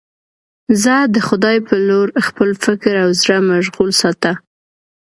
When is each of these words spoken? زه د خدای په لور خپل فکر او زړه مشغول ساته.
زه 0.83 0.95
د 1.13 1.15
خدای 1.27 1.57
په 1.67 1.75
لور 1.87 2.07
خپل 2.27 2.49
فکر 2.65 2.93
او 3.03 3.09
زړه 3.21 3.37
مشغول 3.51 3.89
ساته. 4.01 4.31